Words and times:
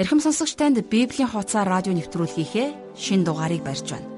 Эрхэм 0.00 0.20
сонсогч 0.24 0.56
танд 0.56 0.80
Библийн 0.88 1.28
хуудасаар 1.28 1.68
радио 1.68 1.92
нэвтрүүлгийнхээ 1.92 2.96
шин 2.96 3.20
дугаарыг 3.20 3.60
барьж 3.60 3.92
байна. 3.92 4.08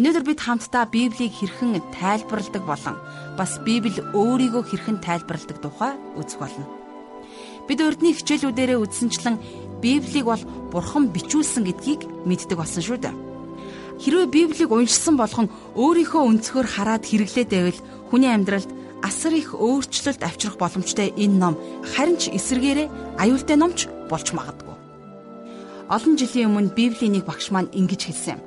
Өнөөдөр 0.00 0.24
бид 0.24 0.40
хамтдаа 0.40 0.88
Библийг 0.88 1.30
хэрхэн 1.36 1.76
тайлбарладаг 1.92 2.64
болон 2.64 2.96
бас 3.36 3.60
Библи 3.62 4.00
өөрийгөө 4.00 4.62
хэрхэн 4.64 4.98
тайлбарладаг 5.04 5.60
тухай 5.60 5.92
үзэх 6.16 6.40
болно. 6.40 6.66
Бид 7.68 7.78
урдны 7.84 8.16
хичээлүүдээрээ 8.16 8.80
үзсэнчлэн 8.80 9.36
Библийг 9.84 10.24
бол 10.24 10.42
Бурхан 10.72 11.12
бичүүлсэн 11.12 11.68
гэдгийг 11.68 12.08
мэддэг 12.24 12.58
болсон 12.58 12.82
шүү 12.82 12.98
дээ. 13.04 13.14
Хэрвээ 14.02 14.28
Библийг 14.32 14.70
уншсан 14.72 15.14
болгон 15.20 15.52
өөрийнхөө 15.78 16.22
өнцгөр 16.26 16.66
хараад 16.66 17.04
хэрэглээд 17.06 17.50
байвал 17.52 17.80
хүний 18.10 18.32
амьдралд 18.32 18.70
асар 19.04 19.36
их 19.36 19.52
өөрчлөлт 19.52 20.24
авчрах 20.24 20.56
боломжтой 20.56 21.12
энэ 21.12 21.36
ном 21.36 21.54
харин 21.92 22.16
ч 22.16 22.32
эсэргээрээ 22.32 22.88
аюултай 23.20 23.56
номч 23.60 23.84
болж 24.08 24.32
магадгүй. 24.32 24.76
Олон 25.92 26.16
жилийн 26.16 26.48
өмнө 26.48 26.72
Библийн 26.72 27.20
нэг 27.20 27.28
багш 27.28 27.52
маань 27.52 27.68
ингэж 27.76 28.00
хэлсэн 28.08 28.40
юм. 28.40 28.42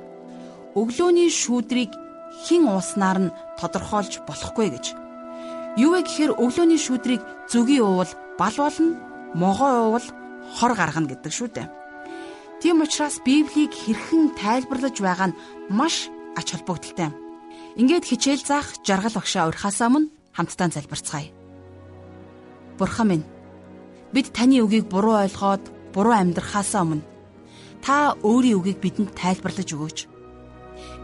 Өглөөний 0.74 1.30
шүүдрийг 1.30 1.94
хэн 2.50 2.66
ууснаар 2.66 3.18
нь 3.30 3.34
тодорхойлж 3.62 4.26
болохгүй 4.26 4.68
гэж. 4.74 4.86
Юу 5.78 5.94
вэ 5.94 6.02
гэхээр 6.02 6.32
өглөөний 6.42 6.80
шүүдрийг 6.82 7.22
зүгийн 7.46 7.86
уувал 7.86 8.12
бал 8.34 8.56
болно, 8.58 8.98
могоо 9.38 9.94
уувал 9.94 10.08
хор 10.58 10.72
гаргана 10.74 11.06
гэдэг 11.06 11.32
шүү 11.32 11.48
дээ. 11.54 11.70
Тийм 12.58 12.82
учраас 12.82 13.22
Библийг 13.22 13.70
хэрхэн 13.70 14.34
тайлбарлаж 14.34 14.98
байгаа 14.98 15.30
нь 15.30 15.38
маш 15.70 16.10
ач 16.34 16.50
холбогдолтой. 16.50 17.14
Ингээд 17.78 18.02
хичээл 18.10 18.42
заах 18.42 18.82
жаргал 18.82 19.14
багшаа 19.14 19.46
урьхаасаа 19.46 19.88
мөн 19.94 20.10
хамтдаа 20.38 20.70
залбирцгаая. 20.70 21.34
Бурхан 22.78 23.08
минь 23.10 23.26
бид 24.14 24.30
таны 24.30 24.62
үгийг 24.62 24.86
буруу 24.86 25.18
ойлгоод 25.18 25.64
буруу 25.90 26.14
амьдрахаасаа 26.14 26.86
өмнө 26.86 27.04
та 27.82 28.14
өөрийн 28.22 28.58
үгийг 28.62 28.78
бидэнд 28.78 29.18
тайлбарлаж 29.18 29.68
өгөөч. 29.74 29.98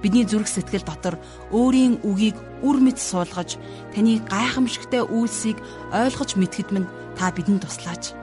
Бидний 0.02 0.22
зүрх 0.22 0.46
сэтгэл 0.46 0.86
дотор 0.86 1.18
өөрийн 1.50 1.98
үгийг 2.06 2.38
үр 2.62 2.78
мэд 2.78 3.02
суулгаж, 3.02 3.58
таны 3.90 4.22
гайхамшигтай 4.22 5.02
үйлсийг 5.02 5.58
ойлгож 5.90 6.38
мэдхэд 6.38 6.68
минь 6.70 6.88
та 7.18 7.34
бидэнд 7.34 7.66
туслаач. 7.66 8.14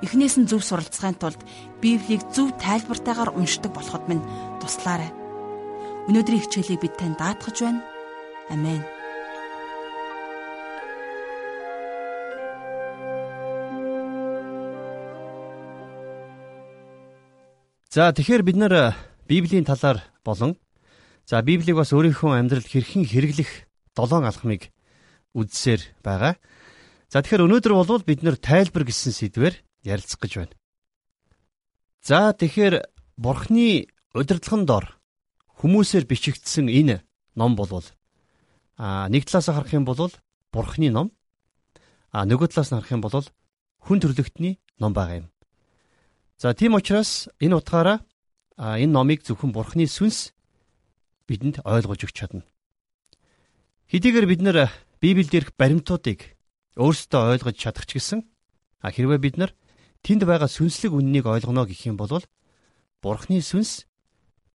Эхнээс 0.00 0.36
нь 0.40 0.48
зөв 0.48 0.64
суралцахын 0.64 1.16
тулд 1.20 1.40
Библийг 1.80 2.24
зөв 2.32 2.56
тайлбартаагаар 2.56 3.36
уншдаг 3.36 3.72
болоход 3.76 4.04
минь 4.08 4.24
туслаарай. 4.60 5.12
Өнөөдрийн 6.08 6.44
хичээлийг 6.44 6.80
бид 6.80 6.94
тань 6.96 7.16
даатгаж 7.18 7.56
байна. 7.60 7.82
Амен. 8.52 8.95
За 17.96 18.12
тэгэхээр 18.12 18.44
бид 18.44 18.60
нар 18.60 18.92
Библийн 19.24 19.64
талаар 19.64 20.04
болон 20.20 20.60
за 21.24 21.40
Библийг 21.40 21.80
бас 21.80 21.96
өөрийнхөө 21.96 22.36
амьдралд 22.44 22.68
хэрхэн 22.68 23.08
хэрэглэх 23.08 23.64
долоон 23.96 24.28
алхмыг 24.28 24.68
үздсээр 25.32 25.80
байгаа. 26.04 26.36
За 27.08 27.24
тэгэхээр 27.24 27.48
өнөөдөр 27.48 27.72
бол 27.72 28.04
бид 28.04 28.20
нар 28.20 28.36
тайлбар 28.36 28.84
гэсэн 28.84 29.16
сэдвээр 29.16 29.64
ярилцах 29.88 30.20
гэж 30.20 30.32
байна. 30.36 30.54
За 32.04 32.36
тэгэхээр 32.36 32.84
Бурхны 33.16 33.88
удирдлагын 34.12 34.68
дор 34.68 35.00
хүмүүсээр 35.64 36.04
бичигдсэн 36.04 36.68
энэ 36.68 37.00
ном 37.32 37.56
бол 37.56 37.80
а 38.76 39.08
нэг 39.08 39.24
талаас 39.24 39.48
харах 39.48 39.72
юм 39.72 39.88
бол 39.88 40.12
Бурхны 40.52 40.92
ном 40.92 41.16
а 42.12 42.28
нөгөө 42.28 42.52
талаас 42.52 42.68
нь 42.68 42.76
харах 42.76 42.92
юм 42.92 43.00
бол 43.00 43.24
хүн 43.88 44.04
төрлөختний 44.04 44.60
ном 44.76 44.92
байгаа 44.92 45.24
юм. 45.24 45.28
За 46.36 46.52
тийм 46.52 46.76
учраас 46.76 47.28
энэ 47.40 47.56
утгаараа 47.56 48.04
энэ 48.60 48.92
номыг 48.92 49.24
зөвхөн 49.24 49.56
Бурхны 49.56 49.88
сүнс 49.88 50.36
бидэнд 51.24 51.64
ойлгож 51.64 52.04
өгч 52.04 52.12
чадна. 52.12 52.44
Хэдийгээр 53.88 54.26
бид 54.28 54.42
нэр 54.44 54.68
Библиэлд 55.00 55.32
ирэх 55.32 55.50
баримтуудыг 55.56 56.36
өөрсдөө 56.76 57.40
ойлгож 57.40 57.56
чадах 57.56 57.88
ч 57.88 57.96
гэсэн 57.96 58.20
хэрвээ 58.84 59.20
бид 59.20 59.36
нар 59.40 59.56
тэнд 60.04 60.28
байгаа 60.28 60.48
сүнслэг 60.52 60.92
үннийг 60.92 61.24
ойлгоно 61.24 61.64
гэх 61.64 61.88
юм 61.88 61.96
бол 61.96 62.20
Бурхны 63.00 63.40
сүнс 63.40 63.88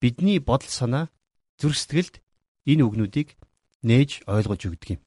бидний 0.05 0.37
бодол 0.37 0.69
санаа 0.69 1.09
зүрх 1.57 1.81
сэтгэлд 1.81 2.21
энэ 2.69 2.85
үгнүүдийг 2.85 3.41
нээж 3.89 4.29
ойлгож 4.29 4.69
өгдөг 4.69 4.89
юм. 4.97 5.01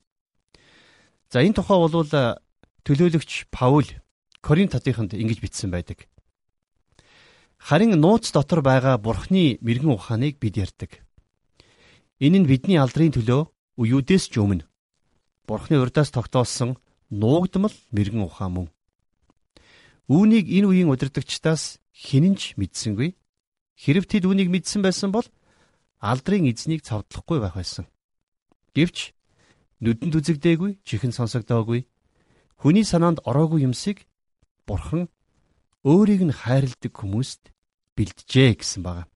За 1.30 1.46
энэ 1.46 1.54
тухай 1.54 1.78
бол 1.78 1.94
төлөөлөгч 2.86 3.54
Паул 3.54 3.86
Коринт 4.42 4.74
хотынд 4.74 5.14
ингэж 5.14 5.40
бичсэн 5.40 5.70
байдаг. 5.70 6.10
Харин 7.64 7.96
нууц 7.96 8.36
дотор 8.36 8.60
байгаа 8.60 9.00
бурхны 9.00 9.56
мэрэгэн 9.64 9.96
ухааныг 9.96 10.36
бид 10.36 10.60
ярьдаг. 10.60 11.00
Энэ 12.20 12.44
нь 12.44 12.50
бидний 12.52 12.76
алдрын 12.76 13.16
төлөө 13.16 13.48
үеүдээс 13.80 14.28
ч 14.28 14.44
өмнө 14.44 14.68
бурхны 15.48 15.80
урдаас 15.80 16.12
тогтоосон 16.12 16.76
нуугдмал 17.08 17.72
мэрэгэн 17.96 18.28
ухаан 18.28 18.52
мөн. 18.52 18.68
Үүнийг 20.12 20.52
энэ 20.52 20.68
үеийн 20.68 20.92
удирдагчдаас 20.92 21.80
хинэнч 21.96 22.60
мэдсэнгүй. 22.60 23.16
Хэрв 23.80 24.12
тэд 24.12 24.28
үүнийг 24.28 24.52
мэдсэн 24.52 24.84
байсан 24.84 25.16
бол 25.16 25.24
алдрын 26.04 26.52
эзнийг 26.52 26.84
цавдлахгүй 26.84 27.40
байх 27.40 27.56
байсан. 27.56 27.88
Гэвч 28.76 29.16
нүдэнд 29.80 30.20
үзэгдээгүй, 30.20 30.84
чихэн 30.84 31.16
сонсогдоогүй, 31.16 31.88
хүний 32.60 32.84
санаанд 32.84 33.24
ороогүй 33.24 33.64
юмсыг 33.64 34.04
бурхан 34.68 35.08
өөрийг 35.88 36.28
нь 36.28 36.36
хайрладаг 36.36 36.92
хүмүүст 36.92 37.53
бэлджээ 37.96 38.60
гэсэн 38.60 38.82
байна. 38.84 39.08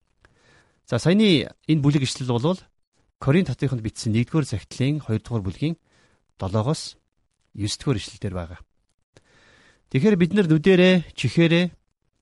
За 0.85 0.99
саяны 1.01 1.49
энэ 1.67 1.83
бүлэг 1.83 2.03
ишлэл 2.05 2.31
бол 2.31 2.61
Коринт 3.19 3.49
хотынд 3.49 3.81
бичсэн 3.81 4.13
1-р 4.13 4.45
захидлын 4.45 5.01
2-р 5.01 5.41
бүлгийн 5.41 5.75
7-оос 6.37 7.01
9-р 7.57 7.97
ишлэлдэр 7.97 8.33
байгаа. 8.37 8.61
Тэгэхээр 9.89 10.15
бид 10.21 10.31
нар 10.37 10.45
нүдэрээ, 10.45 11.17
чихээрээ 11.17 11.65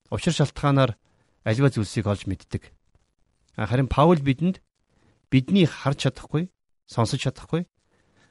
учир 0.08 0.32
шалтгаанаар 0.32 0.96
аливаа 1.44 1.70
зүйлсийг 1.70 2.08
олж 2.08 2.24
мэддэг. 2.24 2.72
Харин 3.60 3.92
Паул 3.92 4.16
бидэнд 4.24 4.64
бидний 5.28 5.68
харж 5.68 6.08
чадахгүй, 6.08 6.48
сонсож 6.88 7.20
чадахгүй. 7.20 7.68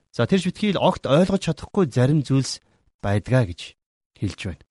За 0.09 0.25
тэр 0.25 0.41
шүтгийл 0.41 0.81
огт 0.81 1.05
ойлгож 1.05 1.45
чадахгүй 1.45 1.85
зарим 1.91 2.25
зүйлс 2.25 2.65
байдгаа 3.03 3.45
гэж 3.45 3.77
хэлж 4.17 4.39
байна. 4.49 4.64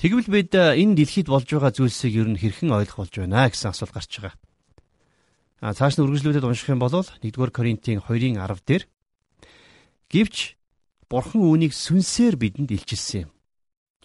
Тэгвэл 0.00 0.32
бид 0.32 0.56
э, 0.56 0.80
энэ 0.80 0.96
дэлхийд 0.96 1.28
болж 1.28 1.44
байгаа 1.44 1.76
зүйлсийг 1.76 2.24
ер 2.24 2.28
нь 2.32 2.40
хэрхэн 2.40 2.72
ойлгох 2.72 3.04
болж 3.04 3.12
байна 3.20 3.52
гэсэн 3.52 3.68
асуулт 3.68 3.92
гарч 3.92 4.08
байгаа. 4.16 4.32
А 5.60 5.76
цааш 5.76 6.00
нь 6.00 6.04
үргэлжлүүлээд 6.08 6.48
унших 6.48 6.72
юм 6.72 6.80
бол 6.80 6.88
1-р 6.88 7.50
Коринтын 7.52 8.00
2-ын 8.00 8.40
10 8.40 8.64
дээр 8.64 8.88
гівч 10.08 10.56
Бурхан 11.04 11.44
үүнийг 11.44 11.76
сүнсээр 11.76 12.40
бидэнд 12.40 12.72
илчилсэн 12.72 13.28
юм. 13.28 13.30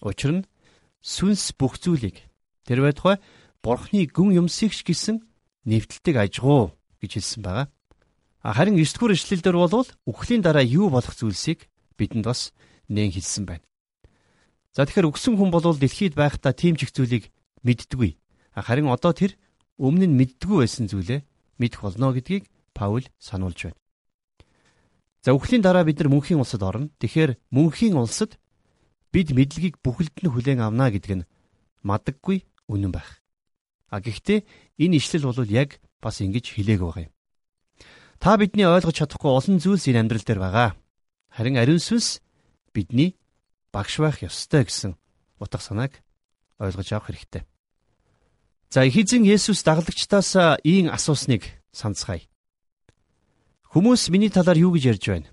Учир 0.03 0.31
нь 0.35 0.47
сүнс 0.99 1.55
бүх 1.55 1.79
зүйлийг 1.79 2.27
тэр 2.67 2.83
байтугай 2.83 3.23
Бурханы 3.63 4.03
гүн 4.11 4.35
юмсыг 4.35 4.75
ч 4.75 4.83
гэсэн 4.83 5.23
нэвтэлдэг 5.63 6.15
ажгуу 6.19 6.75
гэж 6.99 7.23
хэлсэн 7.23 7.39
байгаа. 7.39 7.71
Харин 8.43 8.75
9-р 8.75 9.15
эшлэлдэр 9.15 9.55
бол 9.55 9.87
үхлийн 10.03 10.43
дараа 10.43 10.67
юу 10.67 10.91
болох 10.91 11.15
зүйлсийг 11.15 11.71
бидэнд 11.95 12.27
бас 12.27 12.51
нээн 12.91 13.15
хэлсэн 13.15 13.47
байна. 13.47 13.63
За 14.75 14.83
тэгэхээр 14.83 15.07
өгсөн 15.07 15.39
хүн 15.39 15.55
бол 15.55 15.63
дэлхийд 15.71 16.19
байхдаа 16.19 16.51
тийм 16.51 16.75
ч 16.75 16.83
их 16.83 16.91
зүйлийг 16.91 17.31
мэддэггүй. 17.63 18.19
Харин 18.51 18.91
одоо 18.91 19.15
тэр 19.15 19.39
өмнө 19.79 20.11
нь 20.11 20.19
мэддэггүй 20.19 20.67
байсан 20.67 20.91
зүйлээ 20.91 21.23
мэдэх 21.63 21.79
болно 21.79 22.11
гэдгийг 22.11 22.51
Паул 22.75 23.07
сануулж 23.15 23.71
байна. 23.71 23.79
За 25.23 25.31
үхлийн 25.31 25.63
дараа 25.63 25.87
бид 25.87 26.03
нар 26.03 26.11
мөнхийн 26.11 26.43
улсад 26.43 26.59
орно. 26.59 26.91
Тэгэхээр 26.99 27.39
мөнхийн 27.55 27.95
улсад 27.95 28.35
бид 29.15 29.31
мэдлэгийг 29.31 29.79
бүхэлд 29.79 30.27
нь 30.27 30.27
хүлээн 30.27 30.59
авна 30.59 30.91
гэдэг 30.91 31.23
нь 31.23 31.27
мадаггүй 31.87 32.43
үнэн 32.67 32.91
байх. 32.91 33.23
А 33.87 34.03
гэхдээ 34.03 34.43
энэ 34.75 34.99
ишлэл 34.99 35.31
бол 35.31 35.39
яг 35.47 35.79
бас 36.03 36.19
ингэж 36.19 36.51
хэлээг 36.51 36.83
байгаа 36.83 37.07
юм. 37.07 37.13
Та 38.19 38.35
бидний 38.35 38.67
ойлгож 38.67 38.99
чадахгүй 38.99 39.31
олон 39.31 39.63
зүйлс 39.63 39.87
энэ 39.87 40.03
амьдрал 40.03 40.27
дээр 40.27 40.41
байгаа. 40.43 40.69
Харин 41.31 41.55
ариун 41.63 41.79
сүнс 41.79 42.19
бидний 42.75 43.15
багш 43.75 43.99
байх 43.99 44.23
ёстой 44.23 44.63
гэсэн 44.63 44.95
утга 45.35 45.59
санааг 45.59 45.99
ойлгож 46.63 46.87
авах 46.95 47.11
хэрэгтэй. 47.11 47.43
За 48.71 48.87
эхэзэн 48.87 49.27
Есүс 49.27 49.63
дагалдагчдаас 49.67 50.63
ийм 50.63 50.87
асуусныг 50.87 51.43
санацгаая. 51.75 52.23
Хүмүүс 53.75 54.07
миний 54.07 54.31
талаар 54.31 54.55
юу 54.55 54.71
гэж 54.71 54.83
ярьж 54.95 55.05
байна? 55.11 55.29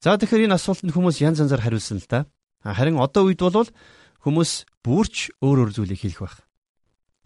За 0.00 0.16
тэгэхээр 0.16 0.48
энэ 0.48 0.56
асуултанд 0.56 0.96
хүмүүс 0.96 1.20
янз 1.20 1.44
янзаар 1.44 1.60
хариулсан 1.60 2.00
л 2.00 2.08
да. 2.08 2.24
Харин 2.64 2.96
одоо 2.96 3.28
үед 3.28 3.44
бол 3.44 3.68
хүмүүс 4.24 4.64
бүрч 4.80 5.36
өөр 5.44 5.68
өөр 5.68 5.70
зүйлийг 5.76 6.00
хэлэх 6.00 6.20
байх. 6.24 6.36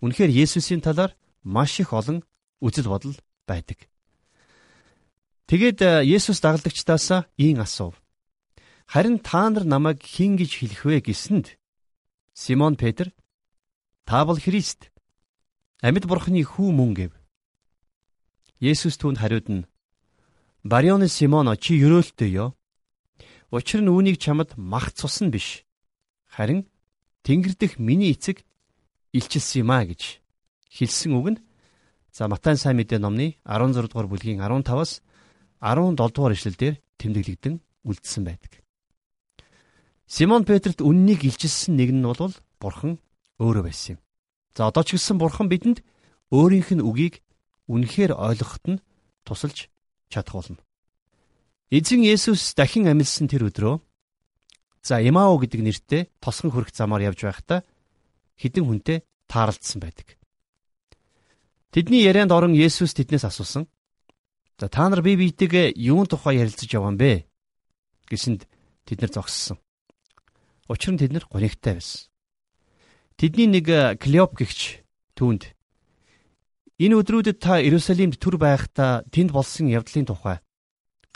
Үнэхээр 0.02 0.34
Есүсийн 0.34 0.82
талаар 0.82 1.14
маш 1.46 1.78
их 1.80 1.94
олон 1.94 2.26
үзэл 2.60 2.90
бодол 2.90 3.16
байдаг. 3.46 3.86
Тэгээд 5.46 6.04
Есүс 6.04 6.42
дагалдагчдаас 6.42 7.30
ийм 7.38 7.62
асуув. 7.62 7.94
Харин 8.86 9.18
та 9.18 9.50
нар 9.50 9.64
намайг 9.66 9.98
хэн 10.02 10.38
гэж 10.38 10.50
хэлэх 10.62 10.82
вэ 10.86 10.96
гэсэнд 11.02 11.58
Симон 12.34 12.76
Петр 12.76 13.10
та 14.06 14.24
бол 14.24 14.38
Христ 14.38 14.94
амьд 15.82 16.06
бурхны 16.06 16.46
хүү 16.46 16.70
мөн 16.70 16.94
гэв. 16.94 17.12
Есүс 18.62 18.94
түүнд 18.96 19.18
хариуд 19.18 19.46
нь 19.50 19.66
Барионы 20.62 21.10
Симон 21.10 21.50
чи 21.58 21.82
ерөөлтөө 21.82 22.28
ёо. 22.30 22.48
Учир 23.50 23.82
нь 23.82 23.90
үүнийг 23.90 24.22
чамд 24.22 24.54
мах 24.54 24.94
цус 24.94 25.18
нь 25.18 25.34
биш. 25.34 25.66
Харин 26.30 26.70
Тэнгэр 27.26 27.58
дэх 27.58 27.82
миний 27.82 28.14
эцэг 28.14 28.46
илчилсэн 29.10 29.66
юм 29.66 29.70
а 29.74 29.82
гэж 29.82 30.22
хэлсэн 30.70 31.12
үг 31.18 31.26
нь 31.34 31.42
за 32.14 32.30
Матай 32.30 32.54
сайн 32.54 32.78
мэдээ 32.78 33.02
номны 33.02 33.34
16 33.42 33.90
дугаар 33.90 34.06
бүлгийн 34.06 34.38
15-аас 34.38 35.02
17 35.58 35.98
дугаар 35.98 36.38
ишлэлдэр 36.38 36.74
тэмдэглэгдэн 37.02 37.54
үлдсэн 37.82 38.22
байдаг. 38.22 38.65
Симон 40.06 40.46
Петрт 40.46 40.78
үннийг 40.78 41.26
илчилсэн 41.26 41.74
нэг 41.74 41.90
нь 41.90 42.06
бол 42.06 42.30
Бурхан 42.62 43.02
өөрөө 43.42 43.64
байсан 43.66 43.98
юм. 43.98 44.00
За 44.54 44.70
одоо 44.70 44.86
ч 44.86 44.94
гэсэн 44.94 45.18
Бурхан 45.18 45.50
бидэнд 45.50 45.82
өөрийнх 46.30 46.78
нь 46.78 46.86
үгийг 46.86 47.26
үнэхээр 47.66 48.14
ойлгоход 48.14 48.64
нь 48.78 48.82
тусалж 49.26 49.66
чадах 50.06 50.38
болно. 50.38 50.62
Эзэн 51.74 52.06
Есүс 52.06 52.54
дахин 52.54 52.86
амилсан 52.86 53.26
тэр 53.26 53.50
өдрөө 53.50 53.82
за 54.86 55.02
Имао 55.02 55.34
гэдэг 55.42 55.60
нэртэй 55.66 56.02
тосгон 56.22 56.54
хөрөх 56.54 56.70
замаар 56.70 57.10
явж 57.10 57.26
байхдаа 57.26 57.66
хідэн 58.38 58.62
хүнтэй 58.62 59.02
таарлцсан 59.26 59.82
байдаг. 59.82 60.14
Тэдний 61.74 62.06
ярианд 62.06 62.30
орон 62.30 62.54
Есүс 62.54 62.94
тэднээс 62.94 63.26
асуусан. 63.26 63.66
За 64.54 64.70
та 64.70 64.86
нар 64.86 65.02
бие 65.02 65.18
биетэйгээ 65.18 65.74
юун 65.74 66.06
тухай 66.06 66.38
ярилцаж 66.38 66.70
яваа 66.70 66.94
юм 66.94 66.96
бэ? 66.96 67.26
гэсэнд 68.06 68.46
тэд 68.86 69.02
нар 69.02 69.10
зогссон. 69.10 69.58
Учир 70.68 70.94
нь 70.94 71.00
тэд 71.00 71.12
нар 71.14 71.26
гонигтай 71.30 71.78
байсан. 71.78 72.10
Тэдний 73.16 73.48
нэг 73.48 73.66
э, 73.70 73.96
Клеоп 73.96 74.36
гихч 74.36 74.82
түүнд 75.16 75.56
энэ 76.82 76.94
өдрүүдэд 77.00 77.38
та 77.40 77.62
Иерусалимд 77.62 78.20
төр 78.20 78.36
байхдаа 78.36 79.06
тэнд 79.08 79.32
болсон 79.32 79.72
явдлын 79.72 80.04
тухай 80.04 80.38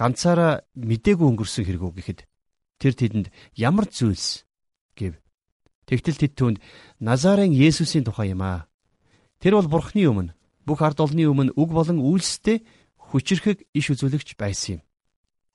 ганцаараа 0.01 0.65
мдээгүй 0.73 1.27
өнгөрсөн 1.29 1.65
хэрэг 1.69 1.83
үү 1.85 1.93
гэхэд 2.01 2.21
тэр 2.81 2.95
тэдэнд 2.97 3.27
ямар 3.61 3.85
зүйлс 3.85 4.49
гэв. 4.97 5.21
Тэгтэл 5.85 6.17
тэд 6.17 6.33
түүнд 6.41 6.59
Назарын 7.05 7.53
Есүсийн 7.53 8.09
тухай 8.09 8.33
юм 8.33 8.41
аа. 8.41 8.65
Тэр 9.45 9.61
бол 9.61 9.69
Бурхны 9.69 10.09
өмнө 10.09 10.33
бүх 10.65 10.81
ард 10.81 11.05
олны 11.05 11.29
өмнө 11.29 11.53
үг 11.53 11.69
болон 11.69 12.01
үйлстэй 12.01 12.65
хүчрхэг 12.97 13.69
иш 13.77 13.93
үзүүлэгч 13.93 14.41
байсан 14.41 14.81
юм. 14.81 14.83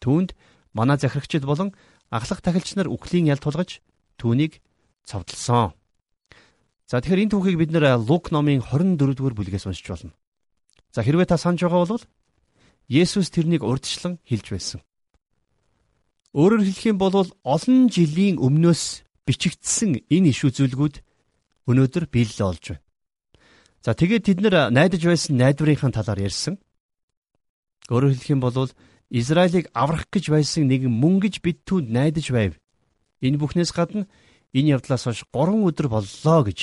Түүнд 0.05 0.37
манай 0.77 1.01
захирагчид 1.01 1.41
болон 1.49 1.73
ахлах 2.15 2.39
тахилч 2.39 2.79
нар 2.79 2.87
үхлийн 2.87 3.27
ял 3.27 3.41
тулгаж 3.43 3.83
түүнийг 4.15 4.63
цовдлсон. 5.03 5.75
За 6.87 7.01
тэгэхээр 7.01 7.27
энэ 7.27 7.33
түүхийг 7.33 7.57
бид 7.59 7.71
нэр 7.75 7.99
Лук 7.99 8.31
номын 8.31 8.61
24 8.63 9.17
дугаар 9.17 9.35
бүлгээс 9.35 9.67
уншиж 9.67 9.87
болно. 9.89 10.13
За 10.95 11.03
хэрвээ 11.03 11.27
та 11.27 11.37
санаж 11.37 11.65
байгаа 11.65 11.85
бол 11.85 12.05
Есүс 12.87 13.33
тэрнийг 13.33 13.65
урдчлан 13.65 14.21
хэлж 14.29 14.47
байсан. 14.53 14.79
Өөрөөр 16.37 16.61
хэлэх 16.61 16.85
юм 16.93 16.97
бол 17.01 17.25
олон 17.41 17.89
жилийн 17.89 18.37
өмнөөс 18.37 18.83
бичигдсэн 19.25 20.05
энэ 20.05 20.29
иш 20.29 20.45
үзүүлгүүд 20.45 20.95
өнөөдөр 21.65 22.05
биелэл 22.13 22.53
олж 22.53 22.77
байна. 22.77 22.83
За 23.81 23.97
тэгээд 23.97 24.25
тэд 24.29 24.39
нар 24.45 24.69
найдаж 24.69 25.01
байсан 25.01 25.41
найдварынхаа 25.41 25.89
талаар 25.89 26.21
ярьсан. 26.29 26.61
Өөрөөр 27.89 28.13
хэлэх 28.13 28.33
юм 28.37 28.41
бол 28.45 28.69
Израилийг 29.09 29.69
аврах 29.73 30.09
гэж 30.09 30.33
байсан 30.33 30.65
нэгэн 30.67 30.89
мөн 30.89 31.21
гэж 31.21 31.41
бид 31.45 31.61
түүнд 31.65 31.89
найдаж 31.93 32.31
байв. 32.33 32.53
Энэ 33.21 33.37
бүхнээс 33.37 33.71
гадна 33.71 34.09
энэ 34.53 34.79
явдлаас 34.79 35.05
хойш 35.05 35.23
3 35.29 35.61
өдөр 35.69 35.87
боллоо 35.91 36.41
гэж 36.47 36.59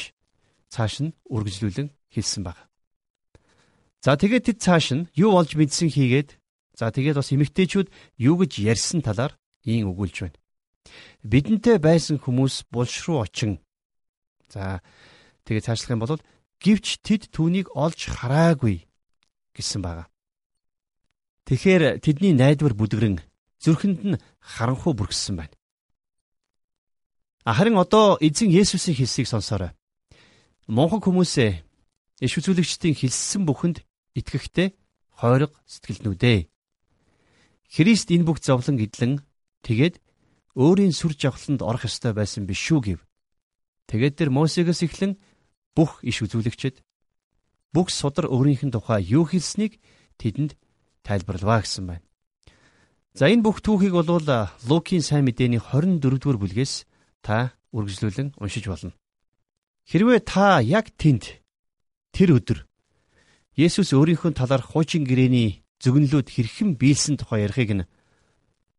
цааш 0.73 0.95
нь 1.07 1.15
үргэлжлүүлэн 1.31 1.89
хэлсэн 2.11 2.43
баг. 2.43 2.59
За 4.03 4.19
тэгээд 4.19 4.47
тэд 4.51 4.59
цааш 4.59 4.87
нь 4.97 5.07
юу 5.15 5.39
болж 5.39 5.55
мэдсэн 5.55 5.89
хийгээд 5.93 6.35
за 6.75 6.91
тэгээд 6.91 7.19
бас 7.21 7.31
эмэгтэйчүүд 7.31 7.89
юу 8.19 8.37
гэж 8.43 8.53
ярьсан 8.59 9.01
талаар 9.07 9.39
ийн 9.63 9.87
өгүүлж 9.87 10.17
байна. 10.27 10.39
Бидэнтэй 11.23 11.79
байсан 11.79 12.19
хүмүүс 12.19 12.67
булш 12.75 13.07
руу 13.07 13.23
очин. 13.23 13.63
За 14.51 14.83
тэгээд 15.47 15.67
цаашлах 15.71 15.95
юм 15.95 16.03
бол 16.03 16.19
гівч 16.59 16.99
тэд 17.07 17.31
түүнийг 17.31 17.71
олж 17.79 18.11
хараагүй 18.11 18.87
гэсэн 19.55 19.81
байгаа. 19.83 20.12
Тэгэхээр 21.53 22.01
тэдний 22.01 22.33
найдвар 22.33 22.73
бүдгэрэн 22.73 23.21
зүрхэнд 23.61 24.01
нь 24.09 24.17
харанхуй 24.41 24.97
бүргсэн 24.97 25.37
байна. 25.37 25.53
Харин 27.45 27.77
одоо 27.77 28.17
эзэн 28.25 28.49
Есүсийн 28.49 28.97
хэлсийг 28.97 29.29
сонсоорой. 29.29 29.77
Монхог 30.65 31.05
хүмүүсээ 31.05 31.61
иш 32.25 32.33
үзүүлэгчдийн 32.41 32.97
хэлсэн 32.97 33.45
бүхэнд 33.45 33.85
итгэхтэй 34.17 34.81
хойрог 35.13 35.53
сэтгэлнүүдээ. 35.69 36.49
Христ 37.69 38.09
энэ 38.09 38.25
бүх 38.25 38.41
зовлон 38.41 38.81
идэлэн 38.81 39.21
тэгээд 39.61 40.01
өөрийн 40.57 40.97
сүр 40.97 41.13
жавхланд 41.21 41.61
орох 41.61 41.85
ёстой 41.85 42.17
байсан 42.17 42.49
биш 42.49 42.65
шүү 42.65 42.97
гэв. 42.97 43.01
Тэгээд 43.93 44.17
тэр 44.17 44.33
Мосегоос 44.33 44.81
эхлэн 44.89 45.21
бүх 45.77 46.01
иш 46.01 46.25
үзүүлэгчд 46.25 46.81
бүх 47.77 47.93
судар 47.93 48.25
өөрийнх 48.33 48.65
нь 48.65 48.73
тухай 48.73 49.05
юу 49.05 49.29
хэлснийг 49.29 49.77
тэдэнд 50.17 50.57
тайлбарлаваа 51.07 51.63
гэсэн 51.63 51.85
байна. 51.87 52.07
За 53.13 53.29
энэ 53.29 53.45
бүх 53.45 53.61
түүхийг 53.61 53.93
бол 53.93 54.09
Лукийн 54.69 55.05
сайн 55.05 55.29
мэдээний 55.29 55.61
24 55.61 56.01
дугаар 56.01 56.39
бүлгээс 56.41 56.89
та 57.21 57.53
үргэлжлүүлэн 57.77 58.41
уншиж 58.41 58.65
болно. 58.69 58.97
Хэрвээ 59.85 60.21
та 60.25 60.65
яг 60.65 60.95
тэнд 60.97 61.43
тэр 62.17 62.39
өдөр 62.39 62.65
Есүс 63.53 63.93
өөрийнхөө 63.93 64.33
талаар 64.33 64.65
хуучин 64.65 65.05
гэрээний 65.05 65.61
зөвгөнлүүд 65.85 66.29
хэрхэн 66.33 66.81
биелсэн 66.81 67.21
тухай 67.21 67.45
ярихыг 67.45 67.71
нь 67.77 67.89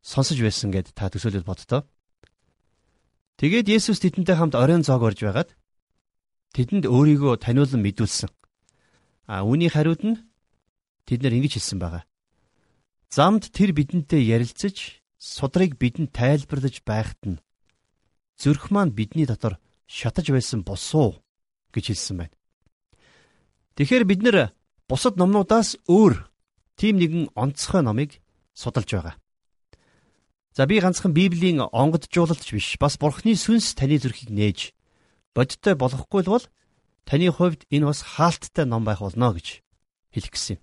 сонсож 0.01 0.41
байсан 0.41 0.73
гэд 0.73 0.97
та 0.97 1.13
төсөөлөд 1.13 1.45
боддоо. 1.45 1.85
Тэгээд 3.37 3.69
Есүс 3.69 4.01
тэдэнтэй 4.01 4.33
хамт 4.33 4.57
оройн 4.57 4.81
зоог 4.81 5.13
орж 5.13 5.19
байгаад 5.21 5.53
тэдэнд 6.57 6.89
өөрийгөө 6.89 7.37
таниулан 7.37 7.81
мэдүүлсэн. 7.85 8.29
А 9.29 9.45
үүний 9.45 9.69
хариуд 9.69 10.01
нь 10.01 10.17
тэд 11.05 11.21
нар 11.21 11.37
ингэж 11.37 11.61
хэлсэн 11.61 11.77
байгаа. 11.77 12.03
Замд 13.13 13.53
тэр 13.53 13.77
бидэнтэй 13.77 14.25
ярилцаж 14.25 15.05
судрыг 15.21 15.77
бидэнд 15.77 16.17
тайлбарлаж 16.17 16.81
байхад 16.81 17.21
нь 17.21 17.37
зүрх 18.41 18.73
маань 18.73 18.89
бидний 18.89 19.29
дотор 19.29 19.61
шатаж 19.85 20.33
байсан 20.33 20.65
босуу 20.65 21.21
гэж 21.77 21.93
хэлсэн 21.93 22.25
байна. 22.25 22.35
Тэгэхээр 23.77 24.05
бид 24.09 24.21
нэр 24.25 24.37
бусад 24.89 25.21
номнуудаас 25.21 25.77
өөр 25.85 26.25
тийм 26.73 26.97
нэгэн 26.97 27.29
онцгой 27.37 27.85
номыг 27.85 28.17
судалж 28.57 28.89
байгаа. 28.97 29.15
За 30.57 30.65
би 30.65 30.81
ганцхан 30.81 31.13
Библийн 31.13 31.61
онгоджуулалтч 31.61 32.49
биш. 32.49 32.81
Бас 32.81 32.97
Бурхны 32.97 33.37
сүнс 33.37 33.77
таны 33.77 34.01
зүрхийг 34.01 34.33
нээж 34.33 34.73
бодиттой 35.37 35.77
болохгүй 35.77 36.25
л 36.25 36.33
бол 36.33 36.45
таны 37.05 37.29
хувьд 37.29 37.69
энэ 37.69 37.93
бас 37.93 38.01
хаалттай 38.01 38.65
ном 38.65 38.81
байх 38.81 39.05
болно 39.05 39.37
гэж 39.37 39.61
хэлэх 40.17 40.33
гэсэн 40.33 40.57
юм. 40.57 40.61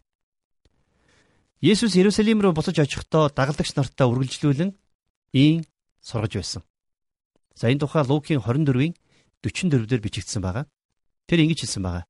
Есүс 1.60 1.92
Иерусалим 1.92 2.40
руу 2.40 2.56
буцаж 2.56 2.80
очихдоо 2.80 3.28
дагалдагч 3.28 3.76
нартаа 3.76 4.08
үргэлжлүүлэн 4.08 4.72
ийн 5.36 5.68
сургаж 6.00 6.32
байсан. 6.40 6.62
За 7.52 7.68
энэ 7.68 7.84
тухай 7.84 8.00
Лукийн 8.08 8.40
24-ийн 8.40 8.96
44 9.44 9.84
дээр 9.84 10.00
бичигдсэн 10.00 10.40
байгаа. 10.40 10.64
Тэр 11.28 11.44
ингэж 11.44 11.60
хэлсэн 11.68 11.84
байгаа. 11.84 12.04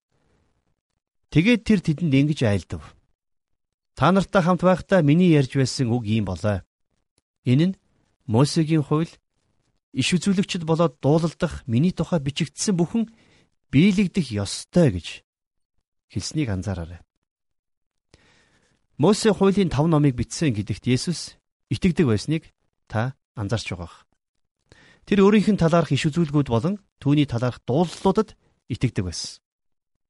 Тэгээд 1.35 1.67
тэр 1.67 1.81
тэдэнд 1.83 2.15
ингэж 2.15 2.41
айлдав. 2.47 2.95
Та 3.99 4.15
нартай 4.15 4.39
хамт 4.39 4.63
байхдаа 4.63 5.03
миний 5.03 5.35
ярьж 5.35 5.59
байсан 5.59 5.91
үг 5.91 6.07
ийм 6.07 6.31
болоо. 6.31 6.63
Энэ 7.43 7.75
нь 7.75 7.79
Мосегийн 8.31 8.87
хууль 8.87 9.11
иш 9.91 10.09
үзүүлэгчд 10.15 10.63
болоод 10.63 11.03
дуулалдах 11.03 11.67
миний 11.67 11.91
тухай 11.91 12.23
бичигдсэн 12.23 12.79
бүхэн 12.79 13.11
биелэгдэх 13.75 14.31
ёстой 14.31 14.95
гэж 14.95 15.27
хэлснийг 16.07 16.55
анзаараарай. 16.55 17.03
Мосе 19.01 19.33
хуулийн 19.33 19.73
5 19.73 19.89
номыг 19.89 20.13
бичсэн 20.13 20.53
гэдэгт 20.53 20.85
Есүс 20.85 21.41
итгэдэг 21.73 22.05
байсныг 22.05 22.53
та 22.85 23.17
анзаарч 23.33 23.73
байгаа. 23.73 24.05
Тэр 25.09 25.25
өөрийнх 25.25 25.57
нь 25.57 25.57
талаарх 25.57 25.89
иш 25.97 26.05
үзүүлгүүд 26.05 26.53
болон 26.53 26.77
түүний 27.01 27.25
талаарх 27.25 27.65
дуулалуудад 27.65 28.37
итгэдэг 28.69 29.01
байсан. 29.09 29.41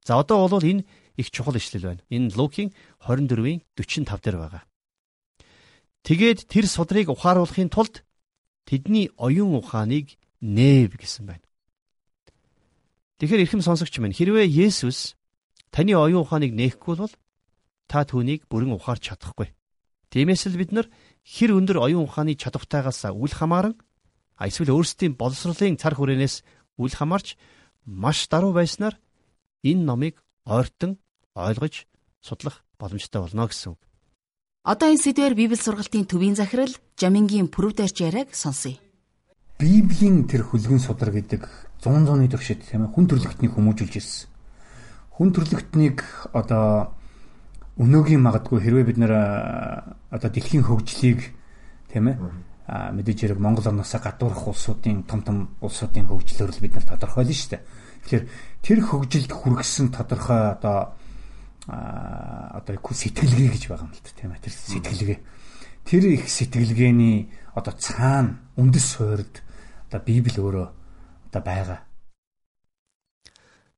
За 0.03 0.19
одоо 0.19 0.43
бол 0.51 0.67
энэ 0.67 0.83
их 1.15 1.31
чухал 1.31 1.55
ишлэл 1.55 1.87
байна. 1.87 2.03
Энэ 2.11 2.35
Лукийн 2.35 2.75
24-ийн 2.99 3.63
45 3.79 4.27
дээр 4.27 4.37
байгаа. 4.43 4.67
Тэгээд 6.03 6.51
тэр 6.51 6.67
судрыг 6.67 7.15
ухааруулахын 7.15 7.71
тулд 7.71 8.03
тэдний 8.67 9.15
оюун 9.15 9.55
ухааныг 9.55 10.19
нээв 10.43 10.99
гэсэн 10.99 11.31
байна. 11.31 11.47
Тэгэхээр 13.23 13.47
эрхэм 13.47 13.63
сонсогч 13.63 14.03
минь 14.03 14.19
хэрвээ 14.19 14.51
Есүс 14.51 15.15
таны 15.71 15.95
оюун 15.95 16.27
ухааныг 16.27 16.51
нээхгүй 16.59 16.99
бол 16.99 17.15
та 17.91 18.07
түүнийг 18.07 18.47
бүрэн 18.47 18.79
ухаарч 18.79 19.11
чадахгүй. 19.11 19.51
Тиймээс 20.15 20.47
л 20.47 20.55
бид 20.55 20.71
нар 20.71 20.87
хэр 21.27 21.59
өндөр 21.59 21.83
оюун 21.83 22.07
ухааны 22.07 22.39
чадвартайгаас 22.39 23.11
үл 23.11 23.35
хамааран 23.35 23.75
эсвэл 24.39 24.71
өөрсдийн 24.71 25.19
боловсролын 25.19 25.75
цар 25.75 25.99
хүрээнээс 25.99 26.47
үл 26.79 26.95
хамаарч 26.95 27.35
маш 27.87 28.31
даруй 28.31 28.55
байснаар 28.55 28.95
энэ 29.67 29.83
номыг 29.83 30.23
ойртон 30.47 31.03
ойлгож 31.35 31.91
судлах 32.23 32.63
боломжтой 32.79 33.27
болно 33.27 33.51
гэсэн 33.51 33.75
үг. 33.75 33.81
Одоо 34.63 34.89
энэ 34.93 35.03
сэдвээр 35.03 35.35
Библи 35.35 35.59
сургалтын 35.59 36.07
төвийн 36.07 36.37
захирал 36.39 36.71
Жамингийн 36.95 37.49
Пүрэвдэрч 37.49 37.97
яриаг 38.07 38.37
сонсъё. 38.37 38.77
Библийн 39.59 40.29
тэр 40.29 40.45
хөлгөн 40.47 40.81
судар 40.81 41.11
гэдэг 41.13 41.43
100 41.81 42.07
100-ны 42.07 42.29
төвшөд 42.29 42.61
тийм 42.65 42.89
ээ 42.89 42.93
хүн 42.93 43.07
төрлөختнийг 43.09 43.53
хүмүүжүүлж 43.57 43.95
ирсэн. 43.97 44.29
Хүн 45.17 45.29
төрлөختнийг 45.33 46.05
одоо 46.33 46.97
өнөөгийн 47.79 48.23
магадгүй 48.25 48.59
хэрвээ 48.65 48.87
бид 48.89 48.99
нэр 48.99 49.13
одоо 50.11 50.31
дэлхийн 50.31 50.67
хөгжлийг 50.67 51.31
тийм 51.93 52.11
ээ 52.11 52.17
мэдээж 52.71 53.19
хэрэг 53.35 53.39
Монгол 53.43 53.67
орноос 53.67 53.95
гадуурх 53.99 54.47
улсуудын 54.47 55.03
том 55.07 55.23
том 55.23 55.59
улсуудын 55.59 56.07
хөгжлөөр 56.07 56.51
л 56.55 56.63
бид 56.63 56.75
нар 56.79 56.87
тодорхойлно 56.87 57.35
шүү 57.35 57.51
дээ. 57.51 57.63
Тэгэхээр 58.07 58.25
тэр 58.63 58.79
хөгжилд 58.87 59.31
хүргэсэн 59.35 59.91
тодорхой 59.91 60.55
одоо 60.55 60.95
одоо 61.67 62.75
сэтгэлгээ 62.79 63.51
гэж 63.59 63.65
байгаа 63.71 63.87
юм 63.87 63.95
л 63.95 64.15
тийм 64.15 64.31
ээ 64.35 64.43
тэр 64.43 64.55
сэтгэлгээ. 64.55 65.19
Тэр 65.83 66.03
их 66.15 66.25
сэтгэлгээний 66.31 67.31
одоо 67.59 67.75
цаана 67.75 68.39
үндэс 68.55 68.87
суурьд 68.87 69.43
одоо 69.91 70.01
Библи 70.07 70.39
өөрөө 70.39 70.69
одоо 71.31 71.43
байгаа. 71.43 71.81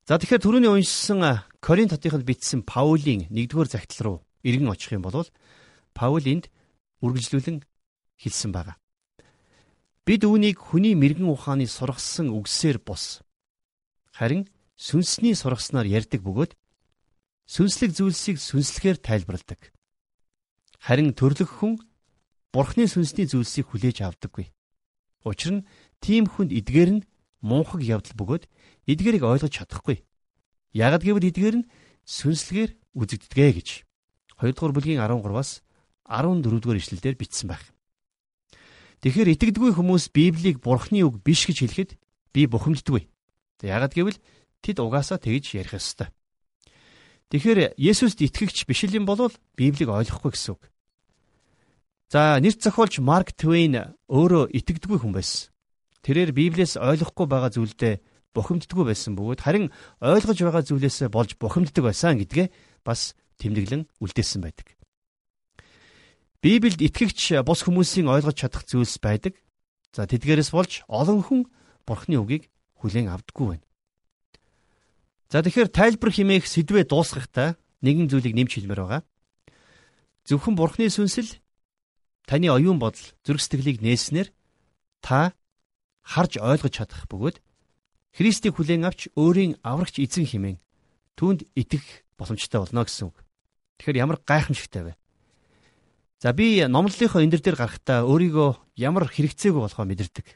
За 0.05 0.21
тэгэхээр 0.21 0.45
түрүүний 0.45 0.69
уншсан 0.69 1.49
Коринт 1.63 1.95
хотынд 1.95 2.27
бичсэн 2.27 2.67
Паулийн 2.67 3.31
1-р 3.31 3.71
захидал 3.71 4.03
руу 4.03 4.17
эргэн 4.43 4.67
очих 4.67 4.91
юм 4.99 5.07
бол 5.07 5.23
Паул 5.95 6.27
энд 6.27 6.51
үргэлжлүүлэн 6.99 7.63
хэлсэн 8.19 8.51
байгаа. 8.51 8.75
Бид 10.03 10.27
үүнийг 10.27 10.59
хүний 10.59 10.99
мэрэгэн 10.99 11.31
ухааны 11.31 11.71
сургасан 11.71 12.35
үгсээр 12.35 12.83
бус. 12.83 13.23
Харин 14.11 14.51
сүнсний 14.75 15.39
сургаснаар 15.39 15.87
ярьдаг 15.87 16.27
бөгөөд 16.27 16.59
сүнслэг 17.47 17.95
зүйлсийг 17.95 18.43
сүнслэгээр 18.43 18.99
тайлбарладаг. 18.99 19.71
Харин 20.83 21.15
төрлөх 21.15 21.63
хүн 21.63 21.79
Бурхны 22.51 22.91
сүнсний 22.91 23.31
зүйлсийг 23.31 23.71
хүлээж 23.71 24.03
авдаггүй. 24.03 24.51
Учир 25.23 25.63
нь 25.63 25.67
тийм 26.03 26.27
хүнд 26.27 26.51
эдгээр 26.51 26.91
нь 26.91 27.07
мунхаг 27.39 27.87
явдал 27.87 28.19
бөгөөд 28.19 28.51
эдгээрийг 28.91 29.23
ойлгож 29.23 29.63
чадахгүй. 29.63 30.03
Ягд 30.73 31.05
гэвэл 31.05 31.29
эдгээр 31.29 31.57
нь 31.61 31.69
сүнслэгээр 32.09 32.71
үзэгддэгэ 32.97 33.51
гэж 33.61 33.69
2 34.41 34.57
дугаар 34.57 34.73
бүлгийн 34.73 35.01
13-аас 35.05 35.61
14 36.09 36.43
дугаар 36.43 36.81
ишлэлдэр 36.81 37.17
бичсэн 37.21 37.49
байх. 37.53 37.65
Тэгэхээр 39.05 39.33
итгэдэггүй 39.37 39.73
хүмүүс 39.77 40.11
Библийг 40.17 40.65
Бурхны 40.65 41.05
үг 41.05 41.21
биш 41.21 41.45
гэж 41.47 41.63
хэлэхэд 41.63 41.91
би 42.33 42.47
бухимддаггүй. 42.47 43.11
Ягд 43.63 43.93
гэвэл 43.95 44.19
тэд 44.63 44.77
угаасаа 44.81 45.19
тэгж 45.19 45.59
ярих 45.59 45.77
ёстой. 45.77 46.11
Тэгэхээр 47.31 47.75
Есүст 47.81 48.21
итгэгч 48.21 48.67
биш 48.67 48.85
юм 48.89 49.07
бол 49.07 49.33
Библийг 49.57 49.89
ойлгохгүй 49.89 50.33
гэсэн 50.35 50.53
үг. 50.55 50.73
За 52.13 52.37
нэрт 52.37 52.61
зохиолч 52.61 53.01
Марк 53.01 53.33
Твейн 53.33 53.97
өөрөө 54.13 54.53
итгэдэггүй 54.53 54.99
хүн 55.01 55.17
байсан. 55.17 55.49
Тэрээр 56.05 56.37
Библиэс 56.37 56.77
ойлгохгүй 56.77 57.27
байгаа 57.27 57.51
зүйлдээ 57.57 57.95
бухимддаггүй 58.33 58.87
байсан 58.89 59.17
бөгөөд 59.17 59.41
харин 59.45 59.67
ойлгож 60.01 60.39
байгаа 60.41 60.65
зүйлээс 60.65 61.09
болж 61.13 61.37
бухимддаг 61.37 61.85
байсан 61.85 62.17
гэдгээ 62.21 62.49
бас 62.85 63.15
тэмдэглэн 63.39 63.89
үлдээсэн 64.01 64.41
байдаг. 64.43 64.77
Библиэд 66.43 66.83
итгэгч 66.83 67.39
бус 67.47 67.63
хүмүүсийн 67.63 68.11
ойлгож 68.11 68.35
чадах 68.35 68.67
зүйлс 68.67 68.99
байдаг. 68.99 69.39
За 69.95 70.09
тэдгээрээс 70.09 70.51
болж 70.51 70.83
олон 70.91 71.23
хүн 71.23 71.41
Бурхны 71.87 72.19
үгийг 72.19 72.51
хүлээн 72.81 73.13
авдаггүй 73.13 73.47
байна. 73.55 73.67
За 75.31 75.43
тэгэхээр 75.43 75.71
тайлбар 75.71 76.11
химээх 76.11 76.47
сэдвээ 76.49 76.91
дуусгахдаа 76.91 77.55
нэгэн 77.85 78.11
зүйлийг 78.11 78.35
нэмж 78.35 78.53
хэлмээр 78.59 78.81
байгаа. 78.83 79.03
Зөвхөн 80.27 80.55
Бурхны 80.59 80.91
сүнсэл 80.91 81.39
таны 82.27 82.51
оюун 82.51 82.79
бодол, 82.79 83.03
зүрх 83.27 83.43
сэтгэлийг 83.43 83.83
нээснээр 83.83 84.31
та 85.03 85.35
харж 86.03 86.39
ойлгож 86.39 86.73
чадах 86.75 87.07
бөгөөд 87.11 87.43
Христийг 88.13 88.61
хүлээн 88.61 88.85
авч 88.85 89.09
өөрийн 89.17 89.57
аврагч 89.65 89.97
эзэн 90.05 90.29
химэн 90.29 90.57
түүнд 91.17 91.49
итгэх 91.57 92.05
боломжтой 92.21 92.61
болно 92.61 92.85
гэсэн 92.85 93.09
үг. 93.09 93.17
Тэгэхээр 93.81 94.01
ямар 94.05 94.21
гайхамшигтай 94.21 94.83
вэ? 94.85 94.95
За 96.21 96.37
би 96.37 96.61
номлолынхоо 96.61 97.25
эндэр 97.25 97.41
дээр 97.41 97.57
гарахтаа 97.57 98.05
өөрийгөө 98.05 98.79
ямар 98.79 99.09
хэрэгцээгүй 99.09 99.65
болохоо 99.65 99.89
мэдэрдэг. 99.89 100.27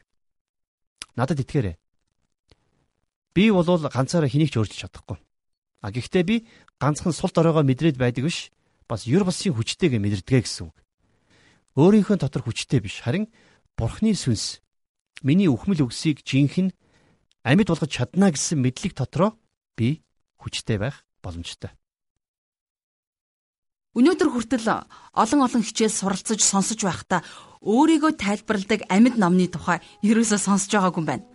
Надад 1.15 1.39
итгээрэй. 1.39 1.77
Би 3.37 3.51
бол 3.53 3.63
ганцаараа 3.63 4.27
хэнийг 4.27 4.51
ч 4.51 4.57
өөрчилж 4.57 4.89
чадахгүй. 4.89 5.21
А 5.79 5.93
гэхдээ 5.93 6.23
би 6.25 6.35
ганцхан 6.81 7.13
сул 7.13 7.29
доройгоо 7.29 7.61
мэдрээд 7.61 8.01
байдаг 8.01 8.25
биш 8.25 8.49
бас 8.89 9.05
юр 9.05 9.23
басын 9.23 9.53
хүчтэйгээ 9.53 10.01
мэдэрдэгэ 10.01 10.41
гэсэн 10.43 10.73
үг. 10.73 10.77
Өөрийнхөө 11.77 12.17
дотор 12.17 12.41
хүчтэй 12.41 12.81
биш 12.81 13.05
харин 13.05 13.29
Бурхны 13.77 14.17
сүнс 14.17 14.65
миний 15.21 15.45
үхмэл 15.45 15.85
өгсийг 15.85 16.25
жинхэнэ 16.25 16.73
амьд 17.47 17.71
болгож 17.71 17.87
чадна 17.87 18.35
гэсэн 18.35 18.59
мэдлэг 18.59 18.91
дотроо 18.91 19.39
би 19.79 20.03
хүчтэй 20.35 20.75
байх 20.83 21.07
боломжтой. 21.23 21.71
Өнөөдөр 23.95 24.29
хүртэл 24.29 24.67
олон 25.15 25.41
олон 25.47 25.63
хичээл 25.63 25.95
суралцаж 25.95 26.43
сонсож 26.43 26.83
байхдаа 26.83 27.23
өөрийгөө 27.63 28.19
тайлбарладаг 28.19 28.83
амьд 28.91 29.15
номны 29.15 29.47
тухай 29.47 29.79
ерөөсөө 30.03 30.37
сонсож 30.43 30.75
байгаагүй 30.75 31.01
юм 31.01 31.07
байна. 31.07 31.25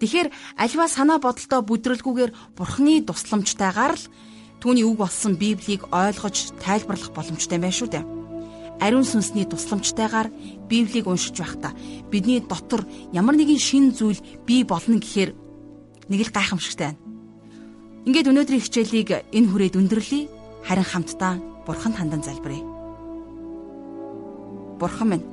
Тэгэхээр 0.00 0.28
альва 0.56 0.88
санаа 0.88 1.20
бодолтой 1.20 1.60
бүдрэлгүйгээр 1.60 2.56
бурхны 2.56 3.04
тусламжтайгаар 3.04 3.94
л 4.00 4.04
түүний 4.64 4.88
үг 4.88 4.96
болсон 4.96 5.36
Библийг 5.36 5.86
ойлгож 5.92 6.56
тайлбарлах 6.56 7.12
боломжтой 7.12 7.60
байна 7.60 7.76
шүү 7.76 7.88
дээ. 7.94 8.04
Ариун 8.80 9.04
сүнсний 9.04 9.44
тусламжтайгаар 9.44 10.32
Библийг 10.72 11.04
уншиж 11.06 11.36
байхдаа 11.36 11.76
бидний 12.08 12.40
дотор 12.40 12.88
ямар 13.12 13.36
нэгэн 13.36 13.60
шин 13.60 13.92
зүйл 13.92 14.18
бий 14.48 14.64
болно 14.64 14.96
гэхээр 14.96 15.49
нэг 16.10 16.20
л 16.26 16.34
гайхамшигтай 16.34 16.92
байна. 16.92 17.02
Ингээд 18.04 18.30
өнөөдрийн 18.34 18.64
хичээлийг 18.66 19.08
энэ 19.30 19.48
хүрээд 19.48 19.78
өндөрлөе. 19.78 20.22
Харин 20.66 20.84
хамтдаа 20.84 21.38
Бурханд 21.64 21.96
хандан 21.96 22.22
залбирая. 22.26 22.64
Бурхан 24.80 25.08
минь, 25.08 25.26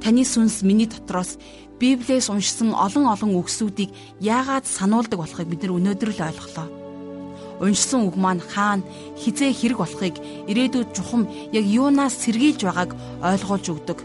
таны 0.00 0.22
сүнс 0.22 0.62
миний 0.62 0.86
дотроос 0.86 1.40
Библиэс 1.80 2.30
уншсан 2.30 2.76
олон 2.76 3.10
олон 3.10 3.34
үгсүүдийг 3.40 3.90
яагаад 4.20 4.68
сануулдаг 4.68 5.18
болохыг 5.18 5.48
бид 5.50 5.66
нар 5.66 5.74
өнөөдөр 5.74 6.10
л 6.14 6.24
ойлголоо. 6.30 6.68
Уншсан 7.58 8.06
үг 8.06 8.16
маань 8.20 8.44
хаана 8.44 8.86
хизээ 9.18 9.50
хэрэг 9.50 9.78
болохыг 9.80 10.14
ирээдүйд 10.46 10.94
чухам 10.94 11.26
яг 11.50 11.64
юунаас 11.66 12.14
сэргийлж 12.22 12.60
байгааг 12.62 12.90
ойлгуулж 13.24 13.66
өгдөг. 13.72 13.98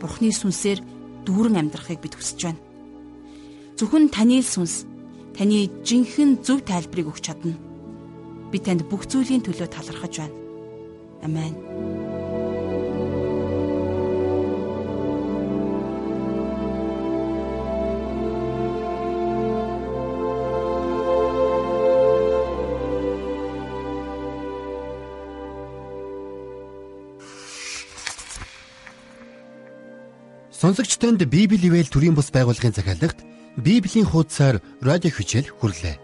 Бурхны 0.00 0.32
сүнсээр 0.32 0.80
дүүрэн 1.28 1.60
амьдрахыг 1.60 2.00
бид 2.02 2.16
хүсэж 2.16 2.40
байна. 2.42 2.60
Зөвхөн 3.78 4.10
таны 4.10 4.42
сүнс 4.42 4.86
таны 5.34 5.66
жинхэнэ 5.82 6.46
зөв 6.46 6.62
тайлбарыг 6.62 7.10
өгч 7.10 7.26
чадна. 7.26 7.58
Би 8.50 8.58
танд 8.62 8.86
бүх 8.86 9.10
зүйлийн 9.10 9.42
төлөө 9.42 9.66
талархаж 9.66 10.22
байна. 10.22 10.38
Амен. 11.26 11.54
Сонсогч 30.54 30.96
танд 30.96 31.20
Библи 31.26 31.66
ивэл 31.66 31.90
төрийн 31.90 32.14
бус 32.14 32.30
байгууллагын 32.30 32.72
захиалгад 32.72 33.33
Библийн 33.56 34.06
хуудасаар 34.06 34.58
радио 34.82 35.10
хичээл 35.14 35.48
хүрлээ. 35.60 35.96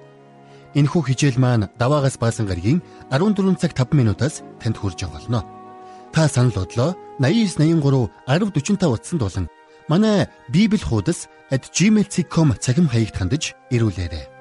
Энэхүү 0.78 1.02
хичээл 1.02 1.38
маань 1.42 1.66
даваагаас 1.78 2.14
баасан 2.23 2.47
гарагийн 2.47 2.78
14 3.11 3.59
цаг 3.59 3.75
5 3.75 3.99
минутаас 3.99 4.47
танд 4.62 4.78
хүрж 4.78 5.02
болно. 5.11 5.42
Та 6.14 6.28
санал 6.30 6.54
бодлоо 6.54 6.95
8983 7.19 8.11
1045 8.30 8.87
утсанд 8.87 9.21
болон 9.23 9.47
манай 9.90 10.30
Библи 10.49 10.78
хуудас 10.78 11.26
@gmail.com 11.50 12.54
цахим 12.62 12.87
хаягт 12.87 13.19
хандаж 13.19 13.59
ирүүлээрэй. 13.75 14.39